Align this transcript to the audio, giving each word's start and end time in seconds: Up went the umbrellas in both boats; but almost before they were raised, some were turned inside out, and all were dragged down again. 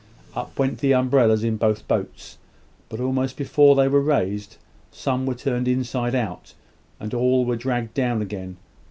Up 0.33 0.57
went 0.57 0.79
the 0.79 0.95
umbrellas 0.95 1.43
in 1.43 1.57
both 1.57 1.87
boats; 1.87 2.39
but 2.89 2.99
almost 2.99 3.37
before 3.37 3.75
they 3.75 3.87
were 3.87 4.01
raised, 4.01 4.57
some 4.91 5.27
were 5.27 5.35
turned 5.35 5.67
inside 5.67 6.15
out, 6.15 6.55
and 6.99 7.13
all 7.13 7.45
were 7.45 7.55
dragged 7.55 7.93
down 7.93 8.19
again. 8.19 8.57